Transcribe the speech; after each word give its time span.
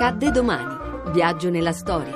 Accadde 0.00 0.30
domani. 0.30 1.10
Viaggio 1.10 1.50
nella 1.50 1.72
storia. 1.72 2.14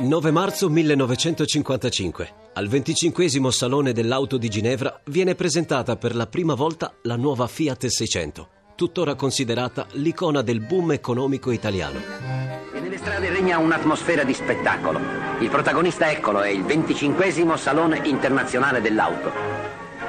9 0.00 0.30
marzo 0.32 0.68
1955. 0.68 2.32
Al 2.52 2.68
25 2.68 3.24
Salone 3.50 3.92
dell'Auto 3.94 4.36
di 4.36 4.50
Ginevra 4.50 5.00
viene 5.06 5.34
presentata 5.34 5.96
per 5.96 6.14
la 6.14 6.26
prima 6.26 6.52
volta 6.52 6.92
la 7.04 7.16
nuova 7.16 7.46
Fiat 7.46 7.86
600, 7.86 8.48
tuttora 8.74 9.14
considerata 9.14 9.86
l'icona 9.92 10.42
del 10.42 10.60
boom 10.60 10.92
economico 10.92 11.52
italiano. 11.52 11.98
E 12.74 12.78
nelle 12.78 12.98
strade 12.98 13.30
regna 13.30 13.56
un'atmosfera 13.56 14.24
di 14.24 14.34
spettacolo. 14.34 15.00
Il 15.38 15.48
protagonista, 15.48 16.10
eccolo, 16.10 16.42
è 16.42 16.50
il 16.50 16.64
25 16.64 17.56
Salone 17.56 18.02
internazionale 18.04 18.82
dell'auto. 18.82 19.32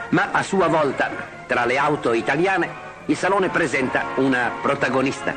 Ma 0.10 0.32
a 0.34 0.44
sua 0.44 0.68
volta, 0.68 1.10
tra 1.48 1.64
le 1.64 1.78
auto 1.78 2.12
italiane, 2.12 2.90
il 3.12 3.18
salone 3.18 3.50
presenta 3.50 4.14
una 4.16 4.54
protagonista, 4.62 5.36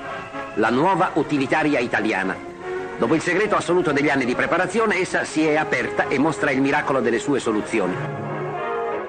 la 0.55 0.71
nuova 0.71 1.11
utilitaria 1.15 1.81
italiana. 1.81 2.37
Dopo 2.97 3.17
il 3.17 3.21
segreto 3.21 3.57
assoluto 3.57 3.91
degli 3.91 4.09
anni 4.09 4.25
di 4.25 4.37
preparazione, 4.37 4.99
essa 4.99 5.25
si 5.25 5.45
è 5.45 5.57
aperta 5.57 6.07
e 6.07 6.17
mostra 6.21 6.53
il 6.53 6.61
miracolo 6.61 7.01
delle 7.01 7.19
sue 7.19 7.41
soluzioni. 7.41 7.97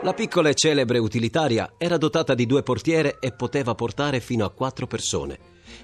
La 0.01 0.13
piccola 0.15 0.49
e 0.49 0.55
celebre 0.55 0.97
utilitaria 0.97 1.73
era 1.77 1.97
dotata 1.97 2.33
di 2.33 2.47
due 2.47 2.63
portiere 2.63 3.17
e 3.19 3.33
poteva 3.33 3.75
portare 3.75 4.19
fino 4.19 4.45
a 4.45 4.49
quattro 4.49 4.87
persone. 4.87 5.37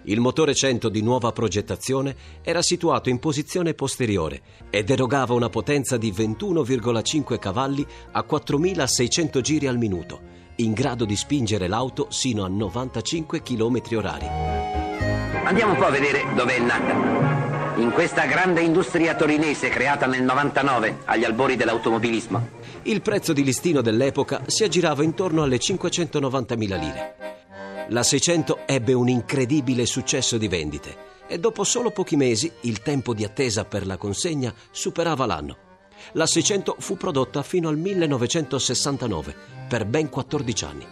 Il 0.06 0.20
motore 0.20 0.56
100 0.56 0.90
di 0.90 1.04
nuova 1.04 1.32
progettazione 1.32 2.16
era 2.42 2.64
situato 2.64 3.10
in 3.10 3.20
posizione 3.20 3.76
posteriore 3.76 4.42
ed 4.72 4.90
erogava 4.90 5.36
una 5.36 5.50
potenza 5.50 5.98
di 5.98 6.12
21,5 6.12 7.38
cavalli 7.38 7.86
a 8.14 8.26
4.600 8.28 9.40
giri 9.42 9.68
al 9.68 9.78
minuto 9.78 10.31
in 10.64 10.74
grado 10.74 11.06
di 11.06 11.16
spingere 11.16 11.68
l'auto 11.68 12.08
sino 12.10 12.44
a 12.44 12.48
95 12.48 13.42
km 13.42 13.82
orari. 13.96 14.28
Andiamo 15.44 15.74
un 15.74 15.78
po' 15.78 15.86
a 15.86 15.90
vedere 15.90 16.24
dove 16.36 16.56
è 16.56 16.60
nata. 16.60 17.80
In 17.80 17.92
questa 17.92 18.26
grande 18.26 18.62
industria 18.62 19.16
torinese 19.16 19.70
creata 19.70 20.06
nel 20.06 20.24
99, 20.24 21.00
agli 21.06 21.24
albori 21.24 21.56
dell'automobilismo. 21.56 22.60
Il 22.84 23.02
prezzo 23.02 23.34
di 23.34 23.44
listino 23.44 23.82
dell'epoca 23.82 24.44
si 24.46 24.64
aggirava 24.64 25.04
intorno 25.04 25.42
alle 25.42 25.58
590.000 25.58 26.56
lire. 26.80 27.16
La 27.90 28.04
600 28.04 28.60
ebbe 28.68 28.94
un 28.94 29.10
incredibile 29.10 29.86
successo 29.86 30.38
di 30.38 30.48
vendite 30.48 31.10
e 31.28 31.40
dopo 31.40 31.64
solo 31.64 31.92
pochi 31.92 32.16
mesi 32.16 32.52
il 32.62 32.82
tempo 32.82 33.14
di 33.14 33.24
attesa 33.24 33.66
per 33.66 33.86
la 33.86 33.98
consegna 33.98 34.54
superava 34.70 35.26
l'anno. 35.26 35.71
La 36.14 36.26
600 36.26 36.76
fu 36.80 36.98
prodotta 36.98 37.44
fino 37.44 37.70
al 37.70 37.78
1969, 37.78 39.36
per 39.68 39.86
ben 39.86 40.10
14 40.10 40.66
anni. 40.66 40.88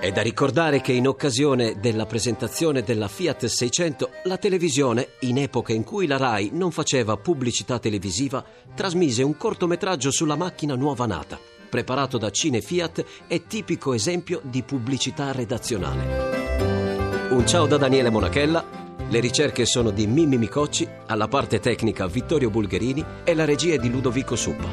È 0.00 0.12
da 0.12 0.22
ricordare 0.22 0.80
che 0.80 0.92
in 0.92 1.08
occasione 1.08 1.80
della 1.80 2.06
presentazione 2.06 2.82
della 2.82 3.08
Fiat 3.08 3.46
600, 3.46 4.10
la 4.24 4.36
televisione, 4.36 5.08
in 5.20 5.38
epoca 5.38 5.72
in 5.72 5.82
cui 5.82 6.06
la 6.06 6.16
RAI 6.16 6.50
non 6.52 6.70
faceva 6.70 7.16
pubblicità 7.16 7.80
televisiva, 7.80 8.44
trasmise 8.76 9.24
un 9.24 9.36
cortometraggio 9.36 10.12
sulla 10.12 10.36
macchina 10.36 10.76
nuova 10.76 11.04
nata, 11.06 11.36
preparato 11.68 12.16
da 12.16 12.30
Cine 12.30 12.60
Fiat 12.60 13.04
e 13.26 13.48
tipico 13.48 13.92
esempio 13.92 14.40
di 14.44 14.62
pubblicità 14.62 15.32
redazionale. 15.32 17.30
Un 17.30 17.44
ciao 17.44 17.66
da 17.66 17.76
Daniele 17.76 18.10
Monachella 18.10 18.77
le 19.10 19.20
ricerche 19.20 19.64
sono 19.64 19.90
di 19.90 20.06
Mimmi 20.06 20.36
Micocci, 20.36 20.86
alla 21.06 21.28
parte 21.28 21.60
tecnica 21.60 22.06
Vittorio 22.06 22.50
Bulgherini 22.50 23.04
e 23.24 23.34
la 23.34 23.46
regia 23.46 23.74
è 23.74 23.78
di 23.78 23.90
Ludovico 23.90 24.36
Suppa. 24.36 24.68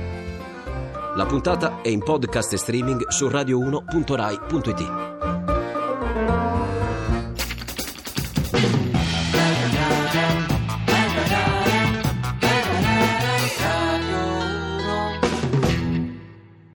La 1.15 1.25
puntata 1.25 1.79
è 1.81 1.87
in 1.87 2.03
podcast 2.03 2.51
e 2.51 2.57
streaming 2.57 3.07
su 3.07 3.27
radio1.rai.it. 3.27 5.14